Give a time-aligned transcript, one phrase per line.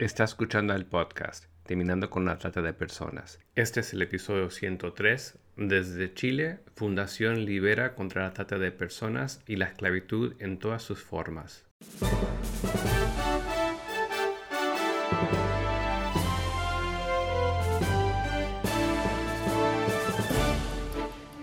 [0.00, 3.38] Está escuchando el podcast Terminando con la Trata de Personas.
[3.54, 5.38] Este es el episodio 103.
[5.58, 11.02] Desde Chile, Fundación Libera contra la Trata de Personas y la Esclavitud en todas sus
[11.02, 11.66] formas.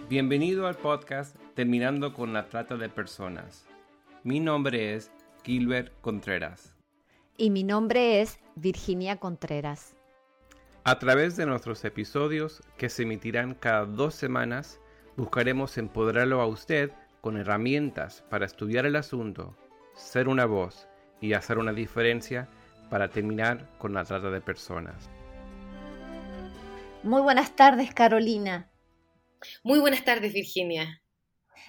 [0.09, 3.67] Bienvenido al podcast Terminando con la Trata de Personas.
[4.23, 5.11] Mi nombre es
[5.43, 6.76] Gilbert Contreras.
[7.39, 9.95] Y mi nombre es Virginia Contreras.
[10.83, 14.79] A través de nuestros episodios, que se emitirán cada dos semanas,
[15.17, 19.55] buscaremos empoderarlo a usted con herramientas para estudiar el asunto,
[19.93, 20.87] ser una voz
[21.21, 22.49] y hacer una diferencia
[22.89, 25.07] para terminar con la trata de personas.
[27.03, 28.71] Muy buenas tardes, Carolina.
[29.63, 31.03] Muy buenas tardes, Virginia.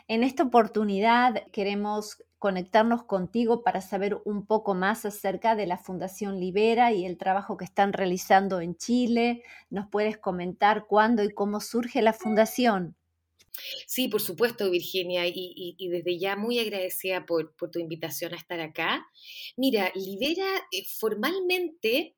[0.06, 6.38] En esta oportunidad queremos conectarnos contigo para saber un poco más acerca de la Fundación
[6.38, 9.42] Libera y el trabajo que están realizando en Chile.
[9.70, 12.96] ¿Nos puedes comentar cuándo y cómo surge la fundación?
[13.87, 19.07] Sí, por supuesto, Virginia, y, desde ya muy agradecida por, tu invitación a estar acá.
[19.57, 22.15] Mira, Libera eh, formalmente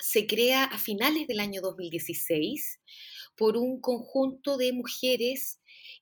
[0.00, 2.80] se crea a finales del año 2016
[3.36, 5.59] por un conjunto de mujeres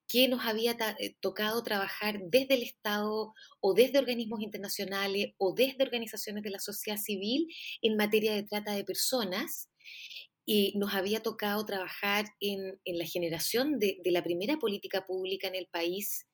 [0.09, 5.85] que nos había eh, tocado trabajar desde el Estado o desde organismos internacionales o desde
[5.85, 7.47] organizaciones de la sociedad civil
[7.83, 9.71] en materia de trata de personas.
[10.47, 15.67] Y nos había tocado trabajar en, la generación de, la primera política pública en el
[15.67, 16.27] país.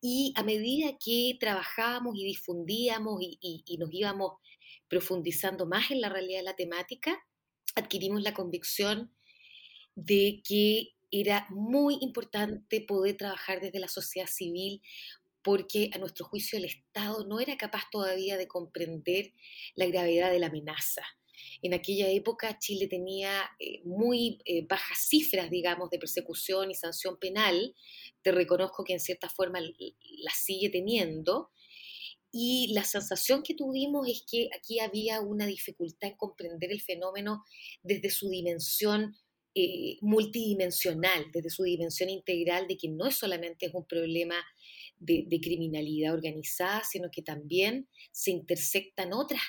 [0.00, 4.34] Y a medida que trabajábamos y difundíamos y nos íbamos
[4.88, 7.18] profundizando más en la realidad de la temática,
[7.74, 9.12] adquirimos la convicción
[9.94, 14.82] de que era muy importante poder trabajar desde la sociedad civil
[15.42, 19.32] porque a nuestro juicio el Estado no era capaz todavía de comprender
[19.74, 21.02] la gravedad de la amenaza.
[21.62, 27.18] En aquella época Chile tenía eh, muy eh, bajas cifras, digamos, de persecución y sanción
[27.18, 27.74] penal.
[28.22, 31.50] Te reconozco que en cierta forma la sigue teniendo.
[32.30, 37.44] Y la sensación que tuvimos es que aquí había una dificultad en comprender el fenómeno
[37.82, 39.16] desde su dimensión
[39.60, 44.36] eh, multidimensional, desde su dimensión integral, de que no es solamente es un problema
[45.00, 49.42] de, criminalidad organizada, sino que también se intersectan otras,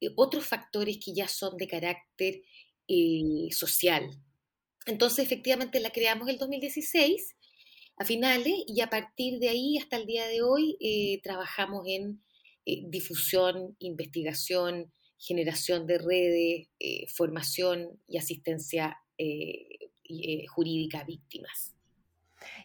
[0.00, 2.40] eh, otros factores que ya son de carácter
[2.88, 4.08] eh, social.
[4.86, 7.36] Entonces, efectivamente, la creamos el 2016
[7.98, 10.78] a finales y a partir de ahí hasta el día de hoy
[11.22, 12.22] trabajamos en
[12.64, 16.68] difusión, investigación, generación de redes,
[17.14, 21.74] formación y asistencia eh, eh, jurídica víctimas.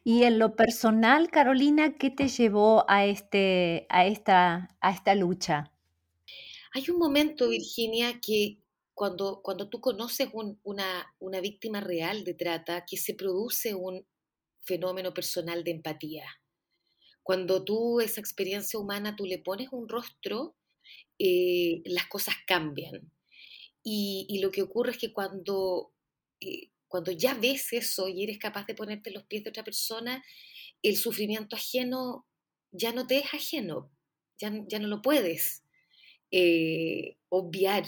[0.04, 5.72] Y en lo personal, Carolina, ¿qué te llevó a, este, a, esta, a esta lucha?
[6.74, 8.60] Hay un momento, Virginia, que
[8.94, 10.30] cuando, cuando tú conoces
[10.64, 14.06] una, una víctima real de trata, que se produce un
[14.62, 16.26] fenómeno personal de empatía.
[17.24, 20.56] Cuando tú esa experiencia humana, tú le pones un rostro,
[21.18, 23.12] eh, las cosas cambian.
[23.84, 25.94] Y, y, lo que ocurre es que cuando
[26.42, 29.64] eh, cuando ya ves eso y eres capaz de ponerte en los pies de otra
[29.64, 30.24] persona,
[30.82, 32.26] el sufrimiento ajeno
[32.72, 33.92] ya no te es ajeno,
[34.40, 35.64] ya, ya no lo puedes
[36.32, 37.86] eh, obviar.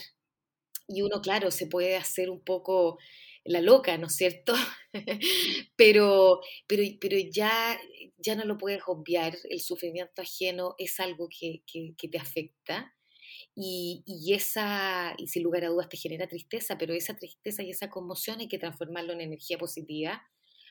[0.88, 3.00] Y uno, claro, se puede hacer un poco
[3.44, 4.54] la loca, ¿no es cierto?
[5.76, 7.80] pero, pero, pero ya,
[8.18, 12.94] ya no lo puedes obviar, el sufrimiento ajeno es algo que, que te afecta
[13.56, 17.90] y, esa, y sin lugar a dudas te genera tristeza, pero esa tristeza y esa
[17.90, 20.22] conmoción hay que transformarlo en energía positiva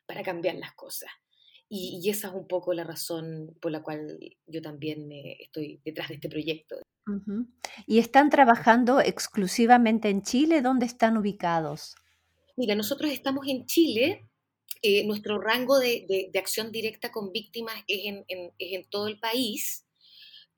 [0.07, 1.11] para cambiar las cosas.
[1.73, 6.09] Y, esa es un poco la razón por la cual yo también me estoy detrás
[6.09, 6.77] de este proyecto.
[7.87, 10.63] ¿Y están trabajando exclusivamente en Chile?
[10.63, 11.95] ¿Dónde están ubicados?
[12.57, 14.29] Mira, nosotros estamos en Chile.
[14.83, 19.21] Eh, nuestro rango de, de, acción directa con víctimas es en, es en todo el
[19.21, 19.87] país.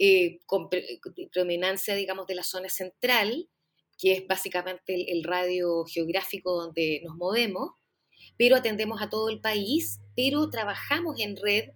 [0.05, 3.49] Eh, con predominancia, digamos, de la zona central,
[3.97, 7.71] que es básicamente el, radio geográfico donde nos movemos,
[8.37, 11.69] pero atendemos a todo el país, pero trabajamos en red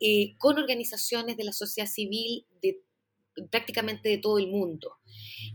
[0.00, 2.80] eh, con organizaciones de la sociedad civil de
[3.48, 4.96] prácticamente de todo el mundo.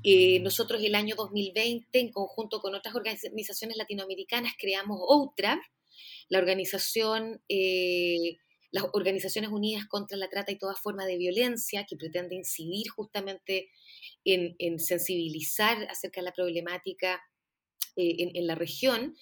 [0.01, 5.59] Eh, nosotros el año 2020, en conjunto con otras organizaciones latinoamericanas, creamos OUTRA,
[6.29, 7.41] la organización
[8.71, 13.69] las Organizaciones Unidas contra la Trata y toda forma de violencia, que pretende incidir justamente
[14.25, 17.21] en, sensibilizar acerca de la problemática
[17.95, 19.15] eh, en, la región.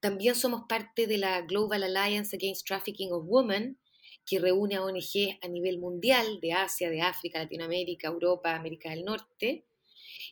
[0.00, 3.78] También somos parte de la Global Alliance Against Trafficking of Women,
[4.24, 9.04] que reúne a ONG a nivel mundial de Asia, de África, Latinoamérica, Europa, América del
[9.04, 9.66] Norte.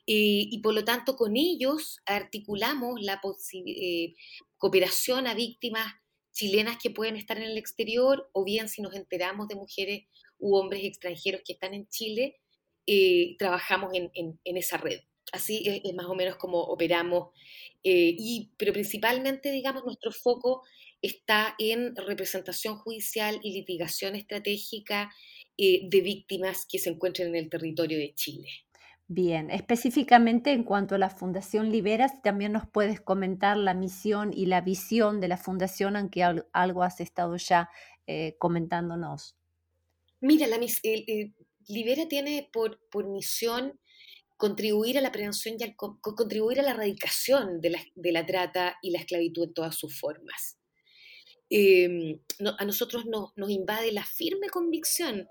[0.06, 3.20] y por lo tanto con ellos articulamos la
[4.58, 5.99] cooperación a víctimas
[6.32, 10.04] chilenas que pueden estar en el exterior o bien si nos enteramos de mujeres
[10.38, 12.40] u hombres extranjeros que están en Chile,
[13.38, 15.00] trabajamos en, esa red.
[15.32, 17.28] Así es, más o menos como operamos,
[17.82, 20.62] y, pero principalmente, digamos, nuestro foco
[21.02, 25.10] está en representación judicial y litigación estratégica
[25.56, 28.48] eh, de víctimas que se encuentren en el territorio de Chile.
[29.12, 34.46] Bien, específicamente en cuanto a la Fundación Liberas, también nos puedes comentar la misión y
[34.46, 37.68] la visión de la Fundación, aunque algo has estado ya
[38.06, 39.34] eh, comentándonos.
[40.20, 40.60] Mira, la,
[41.66, 42.78] Libera tiene por,
[43.08, 43.80] misión
[44.36, 48.92] contribuir a la prevención y contribuir a la erradicación de la, de la trata y
[48.92, 50.56] la esclavitud en todas sus formas.
[51.48, 52.20] Em,
[52.58, 55.26] a nosotros nos invade la firme convicción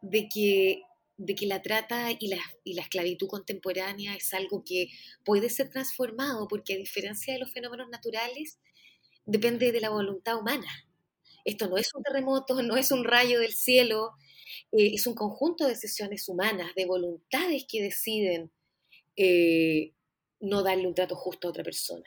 [0.00, 0.82] de que,
[1.18, 4.88] de que la trata y la, y la esclavitud contemporánea es algo que
[5.24, 8.58] puede ser transformado, porque a diferencia de los fenómenos naturales,
[9.24, 10.68] depende de la voluntad humana.
[11.44, 14.12] Esto no es un terremoto, no es un rayo del cielo,
[14.72, 18.50] eh, es un conjunto de decisiones humanas, de voluntades que deciden
[19.16, 19.92] eh,
[20.40, 22.04] no darle un trato justo a otra persona.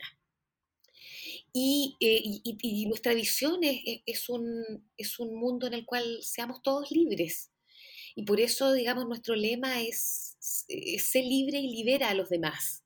[1.52, 7.49] Eh, y, nuestra visión es, un, es un mundo en el cual seamos todos libres.
[8.20, 12.84] Y por eso, digamos, nuestro lema es, ser libre y libera a los demás.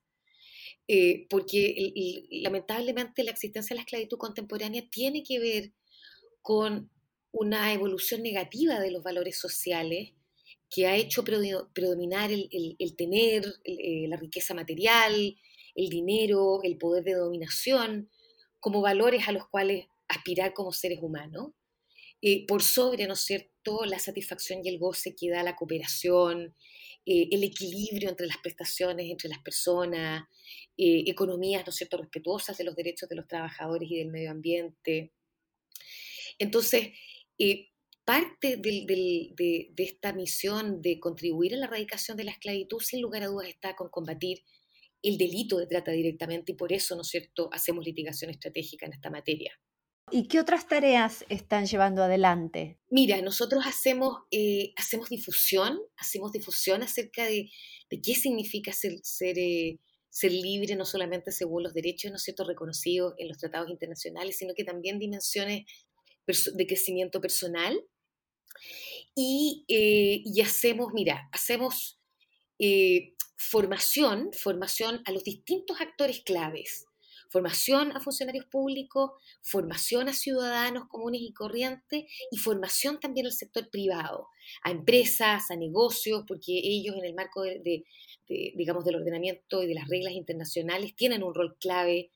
[0.86, 1.92] Eh, porque
[2.30, 5.72] lamentablemente la existencia de la esclavitud contemporánea tiene que ver
[6.40, 6.88] con
[7.32, 10.12] una evolución negativa de los valores sociales
[10.70, 15.36] que ha hecho predominar el, tener, eh, la riqueza material,
[15.74, 18.08] el dinero, el poder de dominación,
[18.60, 21.50] como valores a los cuales aspirar como seres humanos,
[22.22, 23.53] eh, por sobre, ¿no es cierto?,
[23.86, 26.54] la satisfacción y el goce que da la cooperación,
[27.06, 30.24] eh, el equilibrio entre las prestaciones entre las personas,
[30.76, 35.12] eh, economías, ¿no cierto?, respetuosas de los derechos de los trabajadores y del medio ambiente.
[36.38, 36.92] Entonces,
[38.04, 43.22] parte de, de, esta misión de contribuir a la erradicación de la esclavitud, sin lugar
[43.22, 44.42] a dudas, está con combatir
[45.02, 48.94] el delito de trata directamente y por eso, ¿no es cierto?, hacemos litigación estratégica en
[48.94, 49.52] esta materia.
[50.10, 52.78] ¿Y qué otras tareas están llevando adelante?
[52.90, 54.72] Mira, nosotros hacemos, eh,
[55.08, 57.50] difusión, hacemos difusión acerca de,
[57.88, 59.78] qué significa eh,
[60.10, 64.64] ser, libre, no solamente según los derechos, ¿no reconocidos en los tratados internacionales, sino que
[64.64, 65.64] también dimensiones
[66.26, 67.80] de crecimiento personal.
[69.14, 71.98] Y, eh, y hacemos, mira, hacemos
[73.36, 76.86] formación, formación a los distintos actores claves,
[77.34, 79.10] formación a funcionarios públicos,
[79.42, 84.28] formación a ciudadanos comunes y corrientes y formación también al sector privado,
[84.62, 87.84] a empresas, a negocios, porque ellos en el marco de,
[88.28, 92.12] digamos, del ordenamiento y de las reglas internacionales tienen un rol clave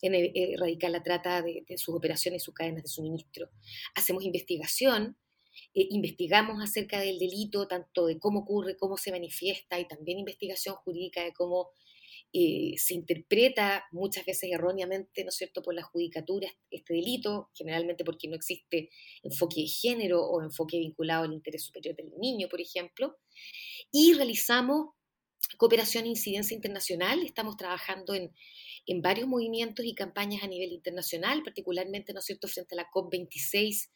[0.00, 3.50] en erradicar la trata de, de sus operaciones y sus cadenas de suministro.
[3.94, 5.18] Hacemos investigación
[5.74, 10.76] eh, investigamos acerca del delito, tanto de cómo ocurre, cómo se manifiesta y también investigación
[10.76, 11.72] jurídica de cómo
[12.32, 18.04] eh, se interpreta muchas veces erróneamente, ¿no es cierto?, por la judicatura este delito, generalmente
[18.04, 18.90] porque no existe
[19.22, 23.18] enfoque de género o enfoque vinculado al interés superior del niño, por ejemplo.
[23.90, 24.90] Y realizamos
[25.58, 28.32] cooperación e incidencia internacional, estamos trabajando en,
[28.86, 32.90] en varios movimientos y campañas a nivel internacional, particularmente, ¿no es cierto?, frente a la
[32.90, 33.90] COP26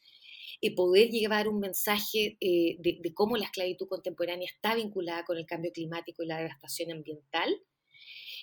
[0.59, 5.45] y poder llevar un mensaje eh, de, cómo la esclavitud contemporánea está vinculada con el
[5.45, 7.61] cambio climático y la devastación ambiental.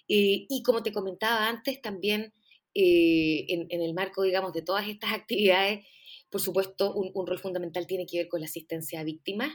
[0.09, 2.33] Eh, y como te comentaba antes, también
[2.75, 5.87] eh, en, el marco, digamos, de todas estas actividades,
[6.31, 9.53] por supuesto, un, rol fundamental tiene que ver con la asistencia a víctimas,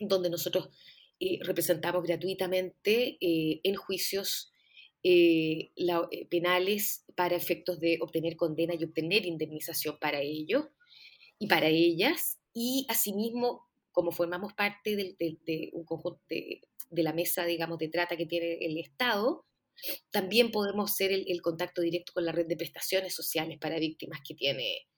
[0.00, 0.70] donde nosotros
[1.40, 4.52] representamos gratuitamente en juicios
[6.30, 10.70] penales para efectos de obtener condena y obtener indemnización para ello
[11.38, 17.78] y para ellas, y asimismo, como formamos parte de, un conjunto de, la mesa, digamos,
[17.78, 19.44] de trata que tiene el Estado,
[20.10, 24.34] también podemos ser el, contacto directo con la red de prestaciones sociales para víctimas que
[24.34, 24.88] tiene,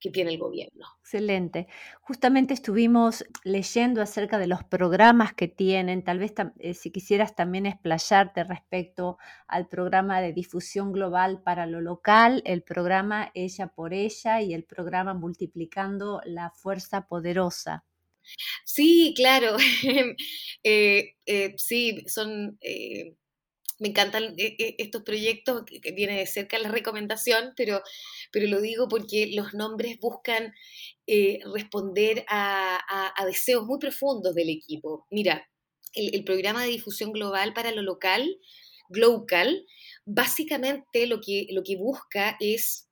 [0.00, 0.86] que tiene el gobierno.
[1.00, 1.66] Excelente.
[2.00, 6.04] Justamente estuvimos leyendo acerca de los programas que tienen.
[6.04, 11.80] Tal vez eh, si quisieras también explayarte respecto al programa de difusión global para lo
[11.80, 17.84] local, el programa Ella por Ella y el programa Multiplicando la Fuerza Poderosa.
[18.64, 19.56] Sí, claro.
[20.64, 22.58] Eh, eh, sí, son
[23.78, 27.82] me encantan eh, eh, estos proyectos, que viene de cerca la recomendación, pero,
[28.32, 30.52] pero lo digo porque los nombres buscan
[31.06, 35.06] eh, responder a, deseos muy profundos del equipo.
[35.10, 35.48] Mira,
[35.94, 38.38] el, programa de difusión global para lo local,
[38.90, 39.66] Global,
[40.06, 42.88] básicamente lo que, lo que busca es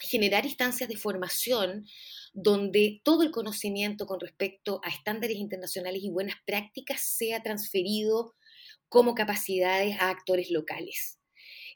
[0.00, 1.84] generar instancias de formación
[2.32, 8.34] donde todo el conocimiento con respecto a estándares internacionales y buenas prácticas sea transferido
[8.94, 11.18] como capacidades a actores locales.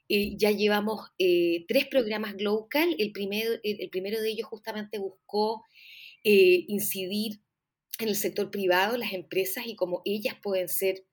[0.09, 2.95] Eh, ya llevamos eh, tres programas Global.
[2.97, 5.65] El primero, el primero de ellos justamente buscó
[6.23, 7.41] eh, incidir
[7.99, 11.07] en el sector privado, las empresas y cómo ellas pueden ser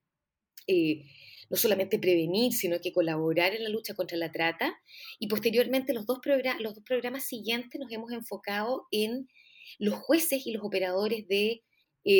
[1.49, 4.77] no solamente prevenir, sino que colaborar en la lucha contra la trata.
[5.17, 6.19] Y posteriormente los dos,
[6.59, 9.27] los dos programas siguientes nos hemos enfocado en
[9.79, 11.63] los jueces y los operadores de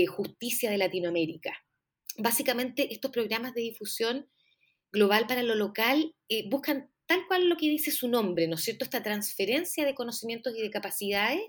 [0.07, 1.64] justicia de Latinoamérica.
[2.17, 4.29] Básicamente estos programas de difusión
[4.91, 8.63] global para lo local eh, buscan tal cual lo que dice su nombre, ¿no es
[8.63, 8.85] cierto?
[8.85, 11.41] Esta transferencia de conocimientos y de capacidades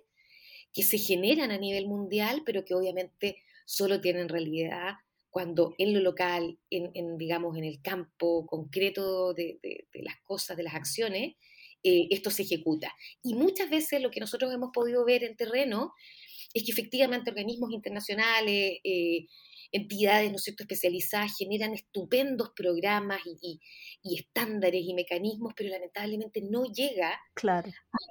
[0.73, 4.97] que se generan a nivel mundial, pero que obviamente solo tienen realidad
[5.31, 9.59] cuando en lo local, en, digamos, en el campo concreto de,
[9.93, 11.35] las cosas, de las acciones,
[11.83, 12.91] eh, esto se ejecuta.
[13.23, 15.93] Y muchas veces lo que nosotros hemos podido ver en terreno
[16.55, 19.27] es que efectivamente organismos internacionales, eh,
[19.73, 20.63] entidades ¿no cierto?
[20.65, 23.61] especializadas generan estupendos programas y,
[24.03, 27.71] estándares y mecanismos, pero lamentablemente no llega claro.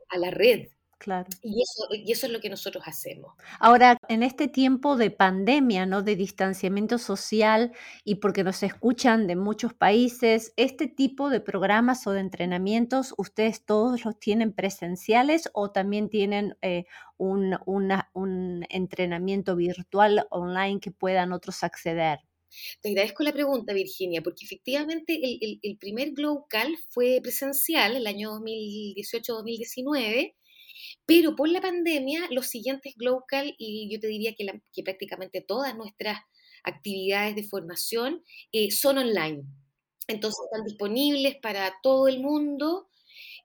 [0.10, 0.68] a, la red.
[1.06, 1.30] Claro.
[1.44, 3.36] Y eso, y eso es lo que nosotros hacemos.
[3.60, 6.02] Ahora, en este tiempo de pandemia, ¿no?
[6.02, 12.12] De distanciamiento social y porque nos escuchan de muchos países, este tipo de programas o
[12.12, 16.86] de entrenamientos, ¿ustedes todos los tienen presenciales o también tienen eh,
[17.18, 22.18] un, un entrenamiento virtual online que puedan otros acceder?
[22.82, 28.32] Te agradezco la pregunta, Virginia, porque efectivamente el, el, primer Global fue presencial el año
[28.40, 30.34] 2018-2019
[31.06, 36.20] pero por la pandemia, los siguientes Global, y yo te diría que, prácticamente todas nuestras
[36.64, 39.44] actividades de formación eh, son online.
[40.08, 42.90] Entonces están disponibles para todo el mundo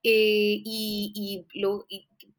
[0.02, 1.47] eh, y,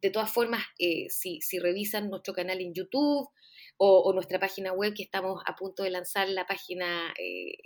[0.01, 3.29] de todas formas, eh, si, revisan nuestro canal en YouTube
[3.77, 7.13] o, nuestra página web, que estamos a punto de lanzar la página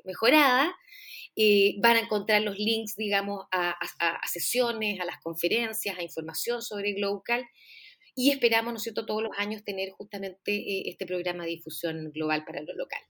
[0.06, 0.74] mejorada,
[1.36, 3.76] eh, van a encontrar los links, digamos, a,
[4.28, 7.46] sesiones, a las conferencias, a información sobre Global
[8.16, 12.12] y esperamos, ¿no es cierto?, todos los años tener justamente eh, este programa de difusión
[12.14, 13.02] global para lo local.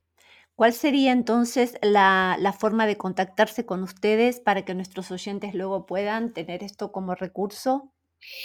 [0.55, 6.33] ¿Cuál sería entonces la, forma de contactarse con ustedes para que nuestros oyentes luego puedan
[6.33, 7.93] tener esto como recurso?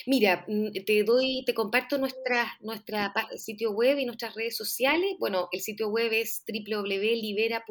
[0.07, 5.13] Mira, mm, te doy, te comparto nuestra, nuestra sitio web y nuestras redes sociales.
[5.19, 7.71] Bueno, el sitio web es www.libera.ong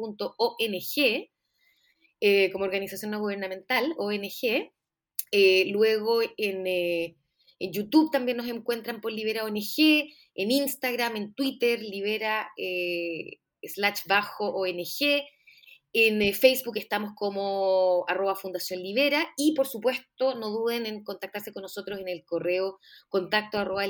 [2.20, 4.72] eh, como organización no gubernamental, ONG.
[5.32, 7.16] Eh, luego en, eh,
[7.58, 12.50] en, YouTube también nos encuentran por Libera ONG, en Instagram, en Twitter, Libera
[13.62, 15.22] slash bajo ONG.
[15.92, 21.62] En Facebook estamos como arroba Fundación Libera y por supuesto no duden en contactarse con
[21.62, 23.86] nosotros en el correo contacto arroba.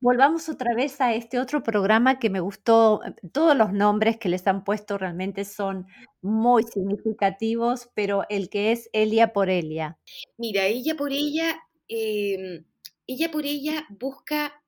[0.00, 3.00] Volvamos otra vez a este otro programa que me gustó.
[3.02, 5.86] Eh, todos los nombres que les han puesto realmente son
[6.20, 9.98] muy significativos, pero el que es Elia por Elia.
[10.36, 12.64] Mira, ella por ella, em,
[13.06, 14.62] ella por ella busca,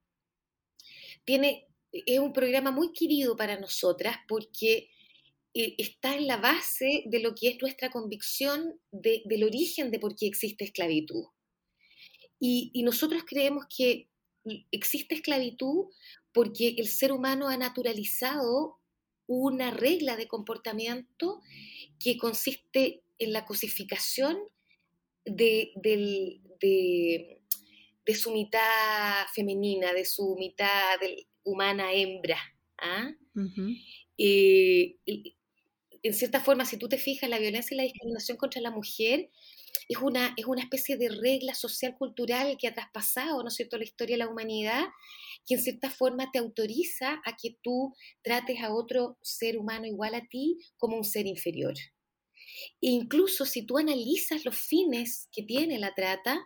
[1.24, 4.88] tiene, es un programa muy querido para nosotras porque
[5.52, 10.16] eh, está en la base de lo que es nuestra convicción del origen de por
[10.16, 11.26] qué existe esclavitud.
[12.40, 14.08] Y, y nosotros creemos que
[14.70, 15.86] existe esclavitud
[16.32, 18.78] porque el ser humano ha naturalizado
[19.26, 21.40] una regla de comportamiento
[21.98, 24.38] que consiste en la cosificación
[25.24, 25.72] de,
[28.14, 30.98] su mitad femenina, de su mitad
[31.44, 32.38] humana hembra.
[32.78, 33.10] ¿ah?
[34.16, 34.96] Eh,
[36.02, 39.30] en cierta forma, si tú te fijas, la violencia y la discriminación contra la mujer
[39.88, 43.78] es una, es una especie de regla social cultural que ha traspasado, ¿no es cierto?,
[43.78, 44.84] la historia de la humanidad,
[45.46, 50.14] que en cierta forma te autoriza a que tú trates a otro ser humano igual
[50.14, 51.74] a ti como un ser inferior.
[52.80, 56.40] E incluso si tú analizas los fines que tiene la trata,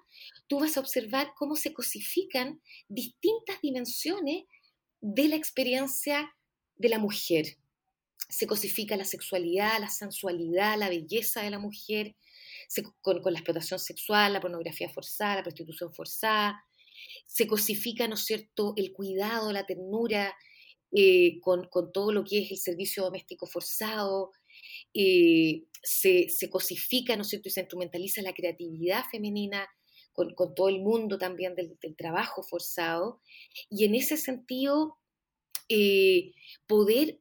[0.47, 4.45] tú vas a observar cómo se cosifican distintas dimensiones
[5.01, 6.35] de la experiencia
[6.77, 7.57] de la mujer.
[8.29, 12.15] Se cosifica la sexualidad, la sensualidad, la belleza de la mujer,
[13.01, 16.65] con, la explotación sexual, la pornografía forzada, la prostitución forzada,
[17.27, 20.35] se cosifica, ¿no es cierto?, el cuidado, la ternura,
[20.95, 24.31] eh, con, todo lo que es el servicio doméstico forzado,
[24.95, 29.69] eh, se, cosifica, ¿no es cierto?, y se instrumentaliza la creatividad femenina
[30.13, 33.21] con, todo el mundo también del, trabajo forzado.
[33.71, 34.99] Y en ese sentido,
[35.69, 36.33] eh,
[36.67, 37.19] poder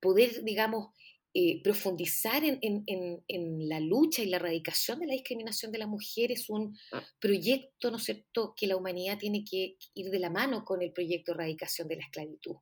[0.00, 0.94] poder, digamos,
[1.38, 6.48] eh, profundizar en, la lucha y la erradicación de la discriminación de la mujer es
[6.48, 6.74] un
[7.18, 10.92] proyecto, ¿no es cierto?, que la humanidad tiene que ir de la mano con el
[10.92, 12.56] proyecto de erradicación de la esclavitud.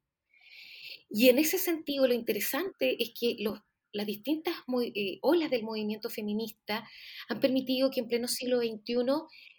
[1.08, 3.36] Y en ese sentido, lo interesante es que
[3.92, 6.84] las distintas eh, olas del movimiento feminista
[7.28, 8.96] han permitido que en pleno siglo XXI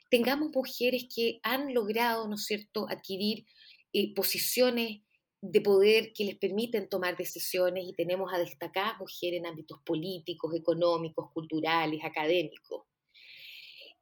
[0.10, 3.45] tengamos mujeres que han logrado, ¿no es cierto?, adquirir
[3.93, 5.04] eh, posiciones
[5.51, 10.53] de poder que les permiten tomar decisiones y tenemos a destacadas mujeres en ámbitos políticos,
[10.55, 12.83] económicos, culturales, académicos.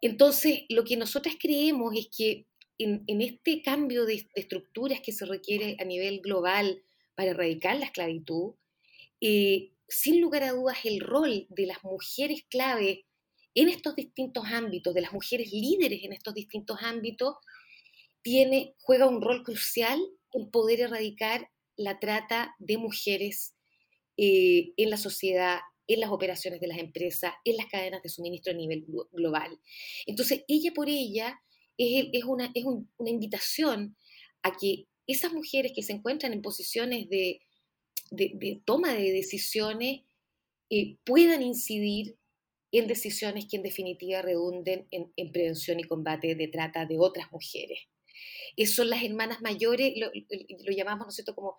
[0.01, 2.45] Entonces, lo que nosotras creemos es que
[2.77, 6.83] en, este cambio de, estructuras que se requiere a nivel global
[7.15, 8.55] para erradicar la esclavitud,
[9.21, 13.05] eh, sin lugar a dudas el rol de las mujeres clave
[13.55, 17.35] en estos distintos ámbitos, de las mujeres líderes en estos distintos ámbitos,
[18.23, 20.01] tiene, juega un rol crucial
[20.33, 23.55] en poder erradicar la trata de mujeres
[24.17, 28.53] eh, en la sociedad, en las operaciones de las empresas, en las cadenas de suministro
[28.53, 29.59] a nivel global.
[30.05, 31.39] Entonces, ella por ella
[31.77, 33.97] es, una, es una invitación
[34.43, 37.41] a que esas mujeres que se encuentran en posiciones de,
[38.65, 40.01] toma de decisiones
[40.69, 42.17] eh, puedan incidir
[42.71, 47.31] en decisiones que en definitiva redunden en, en prevención y combate de trata de otras
[47.31, 47.79] mujeres
[48.67, 50.11] son las hermanas mayores, lo,
[50.71, 51.55] llamamos, ¿no cierto?, como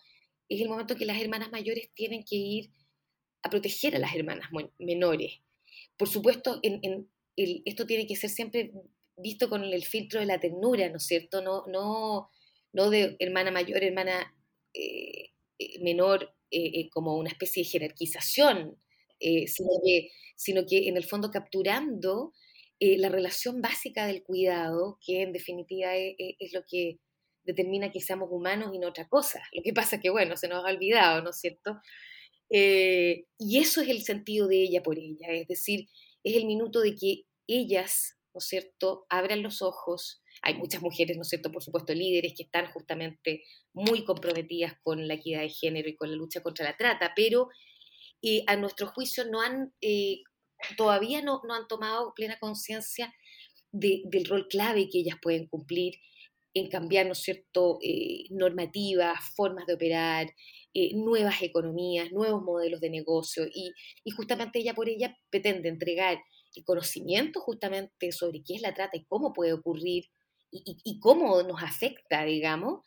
[0.49, 2.71] es el momento que las hermanas mayores tienen que ir
[3.43, 5.41] a proteger a las hermanas menores.
[5.97, 8.73] Por supuesto, en, esto tiene que ser siempre
[9.17, 11.43] visto con el filtro de la ternura, ¿no es cierto?
[11.43, 12.31] No, no,
[12.73, 14.35] no de hermana mayor, hermana
[14.73, 18.79] eh, eh, menor eh, como una especie de jerarquización,
[19.21, 22.33] sino, que, sino que en el fondo capturando
[22.85, 26.99] eh, la relación básica del cuidado, que en definitiva e, e, es, lo que
[27.43, 29.43] determina que seamos humanos y no otra cosa.
[29.55, 31.81] Lo que pasa es que, bueno, se nos ha olvidado, ¿no es cierto?
[32.51, 35.87] Eh, y eso es el sentido de ella por ella, es decir,
[36.23, 40.23] es el minuto de que ellas, ¿no es cierto?, abran los ojos.
[40.43, 45.09] Hay muchas mujeres, ¿no es cierto?, por supuesto, líderes que están justamente muy comprometidas con
[45.09, 47.49] la equidad de género y con la lucha contra la trata, pero
[48.21, 49.73] eh, a nuestro juicio no han
[50.77, 53.15] todavía no, han tomado plena conciencia
[53.73, 55.95] del rol clave que ellas pueden cumplir
[56.55, 60.33] en cambiar, ¿no es cierto?, eh, normativas, formas de operar,
[60.73, 63.73] eh, nuevas economías, nuevos modelos de negocio y,
[64.17, 66.19] justamente ella por ella pretende entregar
[66.55, 70.05] el conocimiento justamente sobre qué es la trata y cómo puede ocurrir
[70.51, 72.83] y, cómo nos afecta, digamos,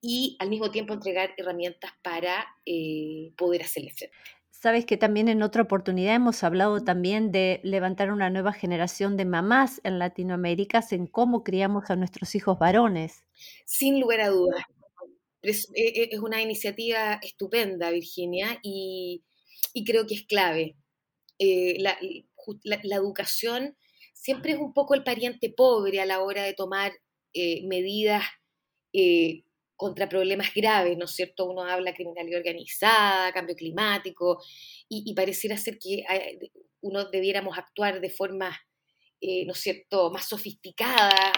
[0.00, 4.16] y al mismo tiempo entregar herramientas para eh, poder hacerle frente.
[4.52, 9.24] Sabes que también en otra oportunidad hemos hablado también de levantar una nueva generación de
[9.24, 13.24] mamás en Latinoamérica en cómo criamos a nuestros hijos varones.
[13.64, 14.62] Sin lugar a dudas.
[15.40, 19.24] Es, e, e, una iniciativa estupenda, Virginia, y,
[19.84, 20.76] creo que es clave.
[21.38, 21.98] Eh, la,
[22.82, 23.76] educación
[24.12, 26.92] siempre es un poco el pariente pobre a la hora de tomar
[27.32, 28.22] eh, medidas
[28.92, 29.44] eh,
[29.82, 31.44] contra problemas graves, ¿no es cierto?
[31.44, 34.40] Uno habla criminalidad organizada, cambio climático,
[34.88, 38.56] y, pareciera ser que eh, uno debiéramos actuar de forma,
[39.20, 41.32] eh, ¿no es cierto?, más sofisticada,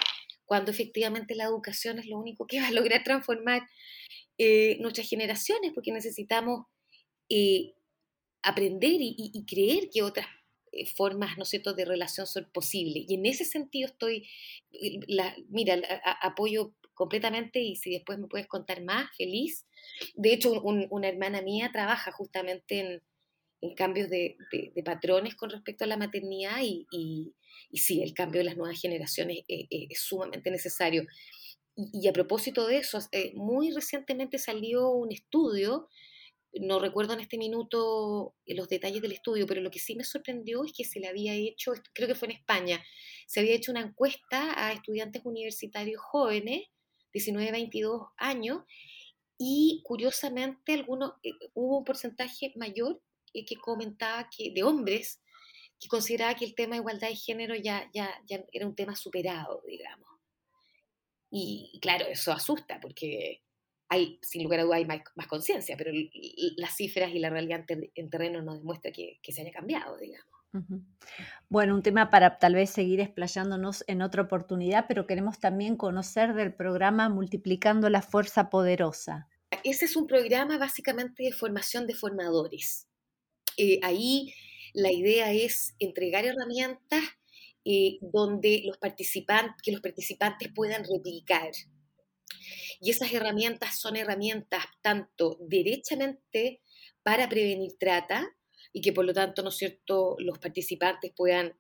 [0.45, 3.63] cuando efectivamente la educación es lo único que va a lograr transformar
[4.37, 6.67] eh, nuestras generaciones, porque necesitamos
[8.43, 10.27] aprender y, creer que otras
[10.95, 13.07] formas, ¿no es cierto?, de relación son posibles.
[13.09, 14.29] Y en ese sentido estoy,
[15.49, 15.81] mira,
[16.21, 19.67] apoyo completamente y si después me puedes contar más, feliz.
[20.15, 23.03] De hecho, una hermana mía trabaja justamente en,
[23.77, 24.37] cambios de,
[24.85, 29.39] patrones con respecto a la maternidad y, y, sí, el cambio de las nuevas generaciones
[29.49, 31.07] es, sumamente necesario.
[31.77, 35.89] Y, a propósito de eso, eh, muy recientemente salió un estudio,
[36.61, 40.65] no recuerdo en este minuto los detalles del estudio, pero lo que sí me sorprendió
[40.65, 42.85] es que se le había hecho, creo que fue en España,
[43.27, 46.63] se había hecho una encuesta a estudiantes universitarios jóvenes
[47.15, 48.65] 19, 22 años,
[49.39, 53.01] y curiosamente algunos, eh, hubo un porcentaje mayor
[53.33, 55.21] que comentaba que de hombres
[55.81, 58.95] que consideraba que el tema de igualdad de género ya, ya, ya era un tema
[58.95, 60.09] superado, digamos.
[61.31, 63.43] Y, claro, eso asusta porque
[63.89, 65.91] hay, sin lugar a dudas, hay más, conciencia, pero
[66.57, 70.34] las cifras y la realidad en, terreno no demuestra que, que se haya cambiado, digamos.
[71.49, 76.35] Bueno, un tema para tal vez seguir explayándonos en otra oportunidad, pero queremos también conocer
[76.35, 79.29] del programa Multiplicando la Fuerza Poderosa.
[79.63, 82.89] Ese es un programa básicamente de formación de formadores.
[83.57, 84.33] Eh, ahí
[84.73, 87.03] la idea es entregar herramientas
[87.65, 91.51] eh, donde los participantes, que los participantes puedan replicar.
[92.81, 96.61] Y esas herramientas son herramientas tanto derechamente
[97.03, 98.35] para prevenir trata
[98.75, 101.55] y que por lo tanto, ¿no es cierto?, los participantes puedan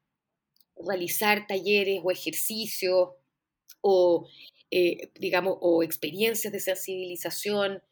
[0.77, 3.11] realizar talleres o ejercicios
[3.81, 4.29] o,
[4.71, 7.83] eh, digamos, o experiencias de sensibilización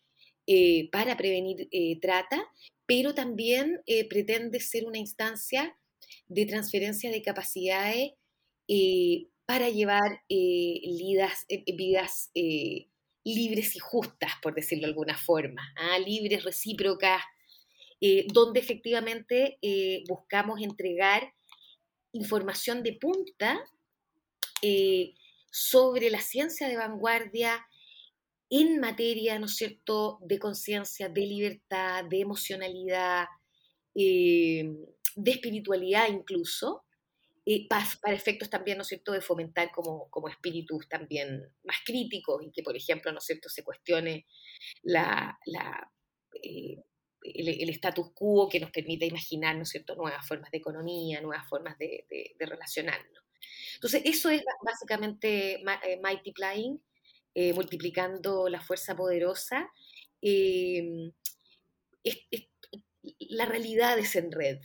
[0.49, 2.43] eh, para prevenir eh, trata,
[2.85, 3.81] pero también
[4.11, 5.79] pretende ser una instancia
[6.27, 8.13] de transferencia de capacidades
[9.47, 11.47] para llevar vidas,
[13.25, 15.99] libres y justas, por decirlo de alguna forma, ¿ah?
[16.01, 17.23] libres, recíprocas,
[18.33, 19.59] donde efectivamente
[20.09, 21.33] buscamos entregar
[22.13, 23.65] información de punta
[24.63, 25.15] eh,
[25.51, 27.67] sobre la ciencia de vanguardia
[28.49, 33.27] en materia, ¿no es cierto?, de conciencia, de libertad, de emocionalidad,
[33.95, 34.65] eh,
[35.17, 36.85] de espiritualidad incluso,
[37.45, 42.43] eh, para, efectos también, ¿no es cierto?, de fomentar como, como espíritus también más críticos
[42.45, 44.27] y que, por ejemplo, ¿no es cierto?, se cuestione
[44.83, 45.39] la
[47.25, 51.79] el, status quo que nos permite imaginar, ¿no cierto?, nuevas formas de economía, nuevas formas
[51.79, 52.07] de,
[52.39, 53.25] relacionarnos.
[53.75, 56.81] Entonces, eso es básicamente eh, multiplying,
[57.35, 59.71] eh, multiplicando la fuerza poderosa.
[60.21, 61.13] Em,
[63.21, 64.59] la realidad es en red.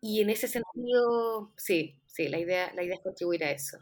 [0.00, 3.78] Y en ese sentido, sí, sí, la idea, la idea es contribuir a eso.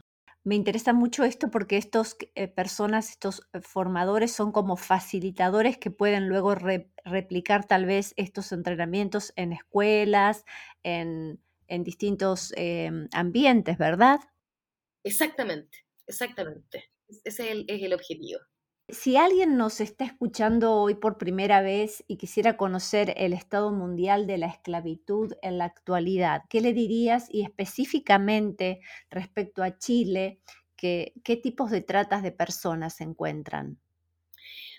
[0.49, 5.91] Me interesa mucho esto porque estas eh, personas, estos eh, formadores son como facilitadores que
[5.91, 10.47] pueden luego replicar tal vez estos entrenamientos en escuelas,
[10.83, 14.21] en, distintos em, ambientes, ¿verdad?
[15.05, 16.93] Exactamente, exactamente.
[17.25, 18.39] Ese es el objetivo.
[18.91, 24.27] Si alguien nos está escuchando hoy por primera vez y quisiera conocer el estado mundial
[24.27, 30.41] de la esclavitud en la actualidad, ¿qué le dirías y específicamente respecto a Chile,
[30.77, 33.79] qué tipos de tratas de personas se encuentran?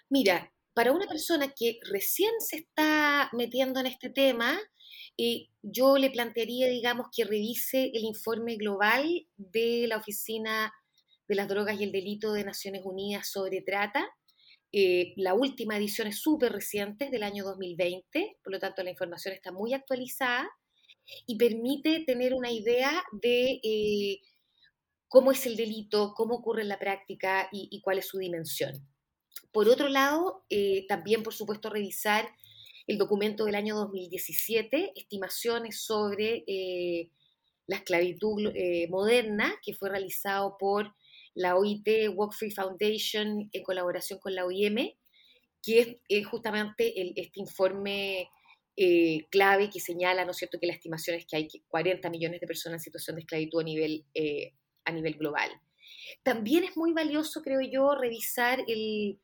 [0.09, 4.57] Mira, para una persona que recién se está metiendo en este tema,
[5.19, 10.73] eh, yo le plantearía, digamos, que revise el informe global de la Oficina
[11.29, 14.05] de las Drogas y el Delito de Naciones Unidas sobre trata.
[14.71, 18.89] Eh, la última edición es súper reciente, es del año 2020, por lo tanto la
[18.89, 20.49] información está muy actualizada
[21.27, 24.19] y permite tener una idea de eh,
[25.07, 28.73] cómo es el delito, cómo ocurre en la práctica y, cuál es su dimensión.
[29.51, 32.27] Por otro lado, eh, también, por supuesto, revisar
[32.87, 36.43] el documento del año 2017, estimaciones sobre
[37.67, 38.51] la esclavitud
[38.89, 40.91] moderna, que fue realizado por
[41.35, 44.93] la OIT Walk Free Foundation en colaboración con la OIM,
[45.61, 48.29] que es, justamente este informe
[48.77, 52.39] eh, clave que señala, ¿no es cierto?, que la estimación es que hay 40 millones
[52.39, 54.53] de personas en situación de esclavitud a nivel, eh,
[54.85, 55.49] a nivel global.
[56.23, 59.19] También es muy valioso, creo yo, revisar el,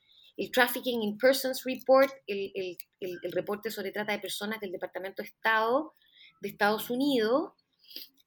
[0.51, 5.93] Trafficking in Persons Report, el, el, reporte sobre trata de personas del Departamento de Estado
[6.41, 7.53] de Estados Unidos,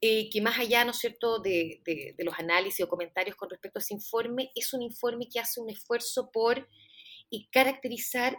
[0.00, 1.82] eh, que más allá, ¿no es cierto?, de,
[2.18, 5.70] los análisis o comentarios con respecto a ese informe, es un informe que hace un
[5.70, 6.68] esfuerzo por
[7.30, 8.38] y caracterizar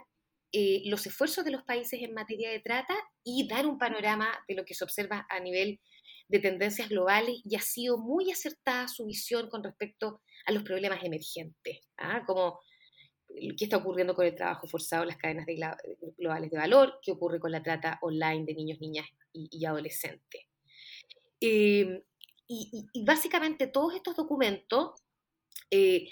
[0.52, 4.54] eh, los esfuerzos de los países en materia de trata y dar un panorama de
[4.54, 5.80] lo que se observa a nivel
[6.28, 11.04] de tendencias globales y ha sido muy acertada su visión con respecto a los problemas
[11.04, 12.24] emergentes, ¿ah?
[12.26, 12.60] como
[13.28, 15.46] qué está ocurriendo con el trabajo forzado en las cadenas
[16.16, 20.49] globales de valor, qué ocurre con la trata online de niños, niñas y adolescentes.
[21.40, 22.02] Em,
[22.48, 25.00] y, básicamente todos estos documentos,
[25.70, 26.08] eh,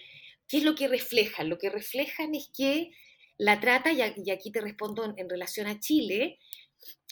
[0.46, 1.48] ¿qué es lo que reflejan?
[1.48, 2.92] Lo que reflejan es que
[3.36, 6.38] la trata, y aquí te respondo en, relación a Chile,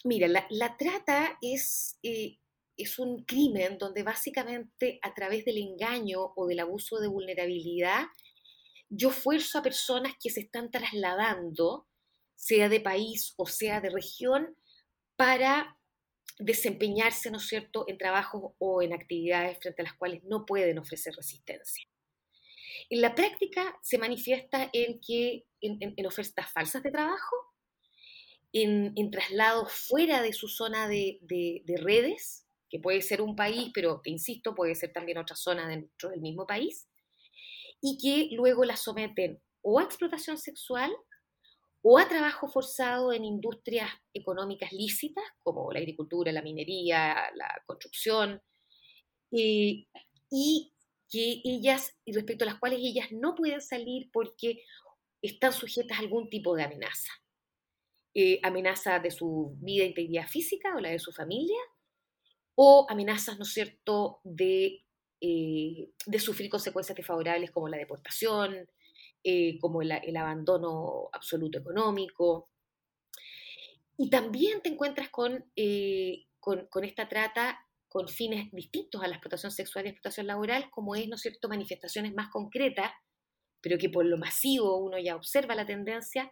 [0.04, 2.38] mira, la, trata es, eh,
[2.76, 8.06] es un crimen donde básicamente a través del engaño o del abuso de vulnerabilidad,
[8.88, 11.86] yo fuerzo a personas que se están trasladando,
[12.36, 14.56] sea de país o sea de región,
[15.16, 15.75] para
[16.38, 20.78] desempeñarse, ¿no es cierto?, en trabajos o en actividades frente a las cuales no pueden
[20.78, 21.86] ofrecer resistencia.
[22.90, 27.36] En la práctica se manifiesta en que en, ofertas falsas de trabajo,
[28.52, 31.18] en, traslados fuera de su zona de,
[31.82, 36.10] redes, que puede ser un país, pero te insisto, puede ser también otra zona dentro
[36.10, 36.88] del mismo país,
[37.80, 40.92] y que luego la someten o a explotación sexual
[41.88, 48.42] o a trabajo forzado en industrias económicas lícitas, como la agricultura, la minería, la construcción,
[49.30, 49.86] y
[51.08, 54.64] que ellas, y respecto a las cuales ellas no pueden salir porque
[55.22, 57.12] están sujetas a algún tipo de amenaza.
[58.14, 61.60] Eh, amenaza de su vida e integridad física o la de su familia,
[62.56, 64.82] o amenazas, ¿no es cierto?, de,
[65.20, 68.68] eh, de sufrir consecuencias desfavorables como la deportación,
[69.28, 72.48] eh, como el, abandono absoluto económico.
[73.98, 77.58] Y también te encuentras con, eh, con, con, esta trata
[77.88, 81.48] con fines distintos a la explotación sexual y explotación laboral, como es, ¿no es cierto?,
[81.48, 82.92] manifestaciones más concretas,
[83.60, 86.30] pero que por lo masivo uno ya observa la tendencia,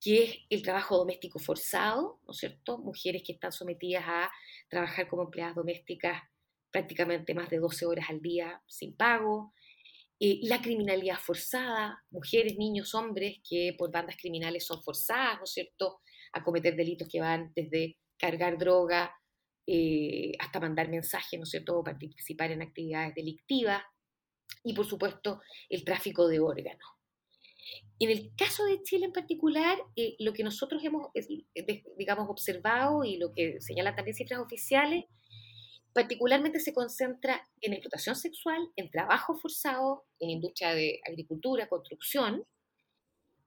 [0.00, 2.78] que es el trabajo doméstico forzado, ¿no es cierto?
[2.78, 4.30] Mujeres que están sometidas a
[4.70, 6.22] trabajar como empleadas domésticas
[6.70, 9.52] prácticamente más de 12 horas al día sin pago,
[10.24, 15.50] eh, la criminalidad forzada, mujeres, niños, hombres que por bandas criminales son forzadas, ¿no es
[15.50, 15.98] cierto?,
[16.32, 19.12] a cometer delitos que van desde cargar droga
[19.66, 23.82] eh, hasta mandar mensajes, ¿no es cierto?, o participar en actividades delictivas,
[24.62, 26.88] y por supuesto el tráfico de órganos.
[27.98, 31.08] En el caso de Chile en particular, eh, lo que nosotros hemos,
[31.98, 35.04] digamos, observado y lo que señalan también cifras oficiales,
[35.92, 42.44] particularmente se concentra en explotación sexual, en trabajo forzado, en industria de agricultura, construcción,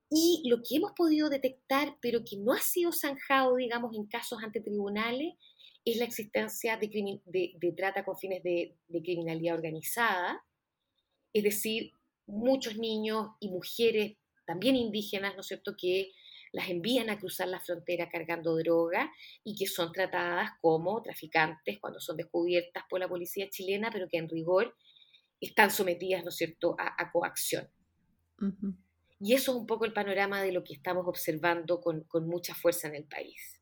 [0.09, 4.43] y lo que hemos podido detectar, pero que no ha sido zanjado, digamos, en casos
[4.43, 5.33] ante tribunales,
[5.83, 10.43] es la existencia de, trata con fines de, de criminalidad organizada,
[11.33, 11.91] es decir,
[12.27, 16.11] muchos niños y mujeres, también indígenas, ¿no es cierto?, que
[16.55, 19.11] las envían a cruzar la frontera cargando droga
[19.43, 24.17] y que son tratadas como traficantes cuando son descubiertas por la policía chilena, pero que
[24.17, 24.73] en rigor
[25.41, 27.67] están sometidas, ¿no es cierto?, a, coacción.
[29.19, 32.55] Y eso es un poco el panorama de lo que estamos observando con, con mucha
[32.55, 33.54] fuerza en el país.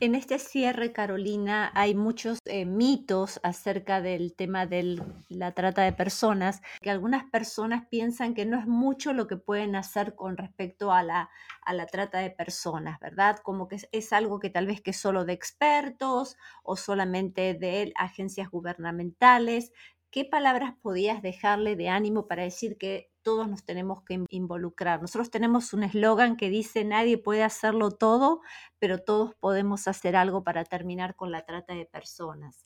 [0.00, 5.92] En este cierre, Carolina, hay muchos eh, mitos acerca del tema de la trata de
[5.92, 10.92] personas, que algunas personas piensan que no es mucho lo que pueden hacer con respecto
[10.92, 11.30] a la,
[11.62, 13.38] a la trata de personas, ¿verdad?
[13.42, 18.50] Como que es, algo que tal vez que solo de expertos o solamente de agencias
[18.50, 19.72] gubernamentales.
[20.10, 25.00] ¿Qué palabras podías dejarle de ánimo para decir que todos nos tenemos que involucrar.
[25.00, 28.40] Nosotros tenemos un eslogan que dice nadie puede hacerlo todo,
[28.78, 32.64] pero todos podemos hacer algo para terminar con la trata de personas.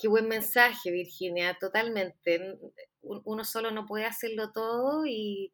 [0.00, 2.58] Qué buen mensaje, Virginia, totalmente.
[3.02, 5.52] Uno solo no puede hacerlo todo y,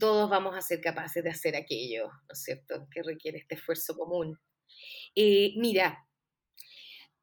[0.00, 3.96] todos vamos a ser capaces de hacer aquello, ¿no es cierto?, que requiere este esfuerzo
[3.96, 4.38] común.
[5.14, 6.05] Eh, mira,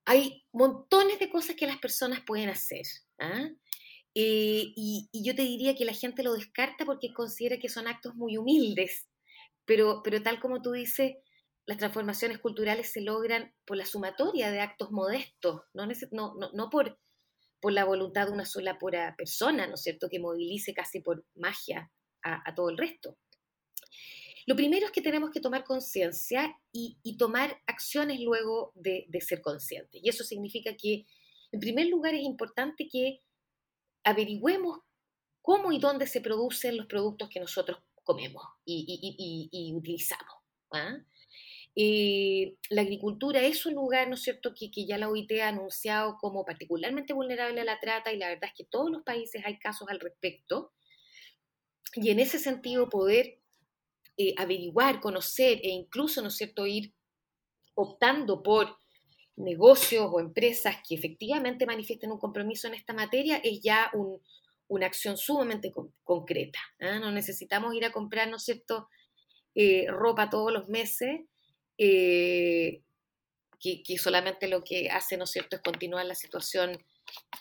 [0.05, 2.85] hay montones de cosas que las personas pueden hacer.
[3.19, 3.49] ¿ah?
[4.15, 8.13] Eh, y, yo te diría que la gente lo descarta porque considera que son actos
[8.15, 9.07] muy humildes,
[9.65, 11.15] pero, pero tal como tú dices,
[11.65, 16.99] las transformaciones culturales se logran por la sumatoria de actos modestos, no, por,
[17.61, 21.25] por la voluntad de una sola pura persona, ¿no es cierto?, que movilice casi por
[21.35, 21.89] magia
[22.21, 23.17] a, todo el resto.
[24.45, 29.41] Lo primero es que tenemos que tomar conciencia y, y, tomar acciones luego de, ser
[29.41, 30.01] conscientes.
[30.03, 31.05] Y eso significa que,
[31.51, 33.21] en primer lugar, es importante que
[34.03, 34.79] averigüemos
[35.41, 40.35] cómo y dónde se producen los productos que nosotros comemos y, utilizamos.
[40.71, 40.97] ¿ah?
[41.75, 46.17] Eh, la agricultura es un lugar, ¿no es cierto?, que, ya la OIT ha anunciado
[46.19, 49.57] como particularmente vulnerable a la trata y la verdad es que todos los países hay
[49.57, 50.73] casos al respecto.
[51.95, 53.42] Y en ese sentido poder
[54.17, 56.93] eh, averiguar, conocer e incluso, ¿no es cierto?, ir
[57.75, 58.77] optando por
[59.35, 63.91] negocios o empresas que efectivamente manifiesten un compromiso en esta materia es ya
[64.67, 65.71] una acción sumamente
[66.03, 66.59] concreta.
[66.79, 66.99] ¿ah?
[66.99, 68.87] No necesitamos ir a comprar, ¿no es cierto?,
[69.55, 71.21] eh, ropa todos los meses,
[71.77, 72.81] eh,
[73.59, 76.77] que, solamente lo que hace, ¿no es cierto?, es continuar la situación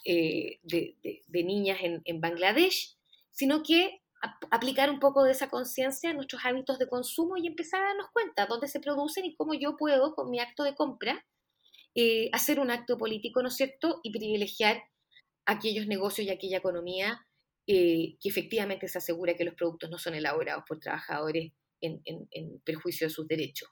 [0.05, 0.97] eh, de,
[1.33, 2.97] niñas en, en, Bangladesh,
[3.33, 4.02] sino que
[4.51, 8.07] aplicar un poco de esa conciencia en nuestros hábitos de consumo y empezar a darnos
[8.13, 11.25] cuenta dónde se producen y cómo yo puedo, con mi acto de compra,
[11.95, 14.83] eh, hacer un acto político, ¿no es cierto?, y privilegiar
[15.45, 17.27] aquellos negocios y aquella economía
[17.67, 22.61] eh, que efectivamente se asegura que los productos no son elaborados por trabajadores en, en
[22.65, 23.69] perjuicio de sus derechos.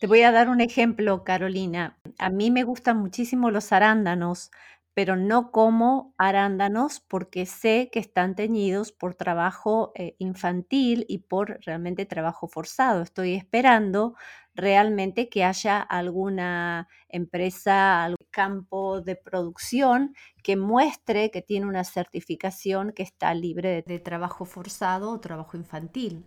[0.00, 1.98] Te voy a dar un ejemplo, Carolina.
[2.18, 4.50] A mí me gustan muchísimo los arándanos,
[4.98, 11.60] pero no como arándanos porque sé que están teñidos por trabajo eh, infantil y por
[11.64, 13.02] realmente trabajo forzado.
[13.02, 14.16] Estoy esperando
[14.56, 22.90] realmente que haya alguna empresa, algún campo de producción que muestre que tiene una certificación
[22.90, 26.26] que está libre de trabajo forzado o trabajo infantil.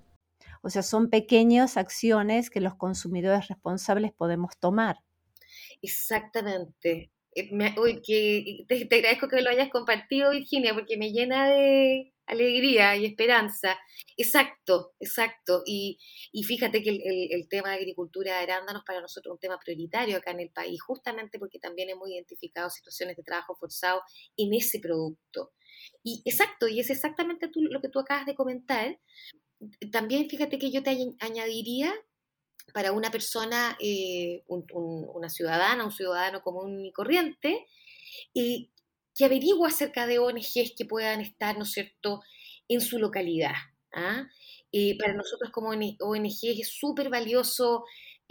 [0.61, 4.95] O sea, son pequeñas acciones que los consumidores responsables podemos tomar.
[5.81, 7.11] Exactamente.
[7.33, 7.49] Eh,
[8.05, 13.77] que te, agradezco que lo hayas compartido, Virginia, porque me llena de alegría y esperanza.
[14.17, 15.63] Exacto, exacto.
[15.65, 15.97] Y,
[16.31, 20.17] y fíjate que el, tema de agricultura de arándanos para nosotros es un tema prioritario
[20.17, 24.01] acá en el país, justamente porque también hemos identificado situaciones de trabajo forzado
[24.37, 25.51] en ese producto.
[26.03, 28.99] Y exacto, y es exactamente tú, lo que tú acabas de comentar.
[29.91, 31.93] También fíjate que yo te añadiría
[32.73, 37.67] para una persona, eh, una ciudadana, un ciudadano común y corriente,
[38.33, 38.71] y
[39.15, 42.21] que averigua acerca de ONGs que puedan estar, ¿no cierto?,
[42.67, 43.55] en su localidad.
[43.93, 44.25] ¿ah?
[44.99, 47.83] para nosotros como ONG es súper valioso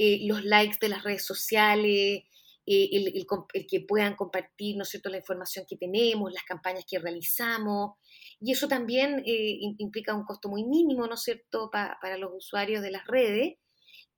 [0.02, 2.22] eh, los likes de las redes sociales,
[2.66, 3.26] eh, el,
[3.68, 7.98] que puedan compartir, ¿no cierto?, la información que tenemos, las campañas que realizamos.
[8.40, 12.82] Y eso también eh, implica un costo muy mínimo, ¿no es cierto?, para los usuarios
[12.82, 13.58] de las redes,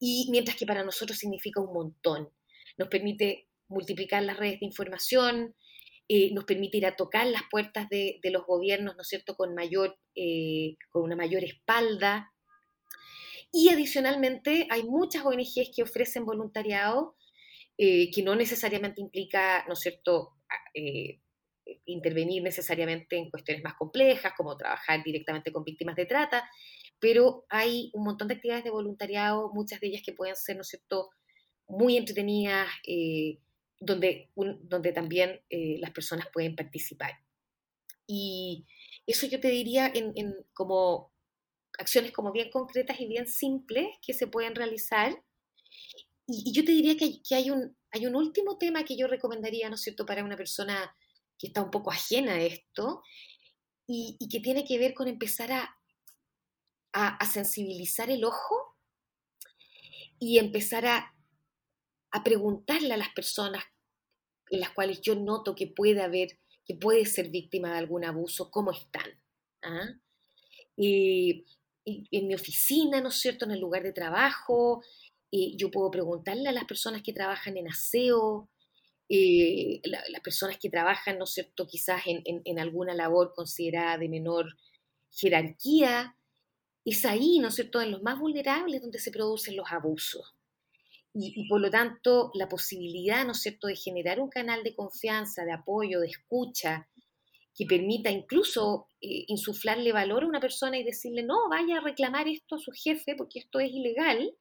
[0.05, 2.29] y mientras que para nosotros significa un montón.
[2.77, 5.55] Nos permite multiplicar las redes de información,
[6.33, 9.97] nos permite ir a tocar las puertas de, los gobiernos, ¿no es cierto?, con, mayor,
[10.91, 12.33] con una mayor espalda,
[13.53, 17.15] y adicionalmente hay muchas ONGs que ofrecen voluntariado
[17.79, 20.31] eh, que no necesariamente implica, ¿no es cierto?,
[20.75, 21.21] eh,
[21.85, 26.49] intervenir necesariamente en cuestiones más complejas, como trabajar directamente con víctimas de trata,
[27.03, 30.63] pero hay un montón de actividades de voluntariado, muchas de ellas que pueden ser, ¿no
[30.63, 31.11] es cierto?,
[31.67, 33.41] muy entretenidas, eh,
[33.81, 37.11] donde, donde también las personas pueden participar.
[38.07, 38.67] Y
[39.05, 41.13] eso yo te diría en, en, como
[41.77, 45.25] acciones como bien concretas y bien simples que se pueden realizar.
[46.29, 49.75] Y, yo te diría que, hay, un, hay un último tema que yo recomendaría, ¿no
[49.75, 50.95] es cierto?, para una persona
[51.37, 53.03] que está un poco ajena a esto
[53.89, 55.77] y, que tiene que ver con empezar a,
[56.93, 58.77] a, sensibilizar el ojo
[60.19, 61.15] y empezar a,
[62.11, 63.65] a preguntarle a las personas
[64.51, 68.51] en las cuales yo noto que puede haber, que puede ser víctima de algún abuso,
[68.51, 69.21] cómo están.
[69.63, 69.89] ¿ah?
[70.77, 71.47] Y
[71.85, 74.83] en mi oficina, ¿no es cierto?, en el lugar de trabajo.
[75.31, 78.51] Eh, yo puedo preguntarle a las personas que trabajan en aseo,
[79.09, 84.57] eh, las personas que trabajan, ¿no es cierto?, quizás en, alguna labor considerada de menor
[85.11, 86.17] jerarquía.
[86.85, 90.35] Es ahí, ¿no es cierto?, en los más vulnerables donde se producen los abusos.
[91.15, 95.45] Y, por lo tanto, la posibilidad, ¿no es cierto?, de generar un canal de confianza,
[95.45, 96.89] de apoyo, de escucha,
[97.55, 102.29] que permita incluso eh, insuflarle valor a una persona y decirle, no, vaya a reclamar
[102.29, 104.35] esto a su jefe porque esto es ilegal,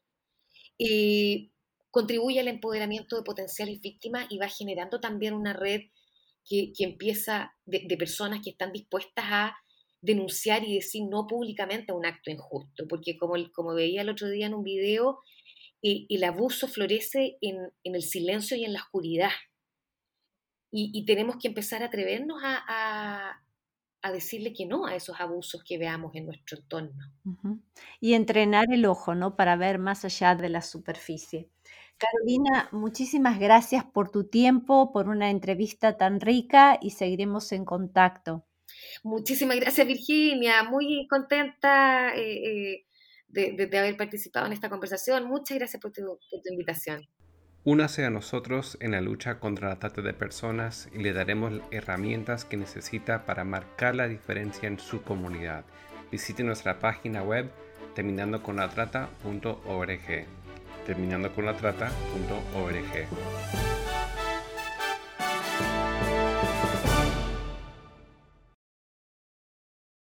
[0.80, 1.50] eh,
[1.92, 5.82] contribuye al empoderamiento de potenciales víctimas y va generando también una red
[6.48, 9.56] que, empieza de, personas que están dispuestas a
[10.02, 14.30] denunciar y decir no públicamente a un acto injusto, porque como, como veía el otro
[14.30, 15.20] día en un video,
[15.84, 19.32] eh, el abuso florece en, en el silencio y en la oscuridad
[20.72, 23.38] y, tenemos que empezar a atrevernos a,
[24.02, 27.12] a, decirle que no a esos abusos que veamos en nuestro entorno.
[28.00, 29.36] Y entrenar el ojo, ¿no?
[29.36, 31.50] Para ver más allá de la superficie.
[31.98, 38.46] Carolina, muchísimas gracias por tu tiempo, por una entrevista tan rica y seguiremos en contacto.
[39.04, 40.64] Muchísimas gracias, Virginia.
[40.64, 42.86] Muy contenta eh, eh,
[43.30, 45.26] de, haber participado en esta conversación.
[45.28, 46.02] Muchas gracias por tu,
[46.52, 47.08] invitación.
[47.64, 52.44] Únase a nosotros en la lucha contra la trata de personas y le daremos herramientas
[52.44, 55.64] que necesita para marcar la diferencia en su comunidad.
[56.12, 57.52] Visite nuestra página web
[57.94, 58.58] terminando con.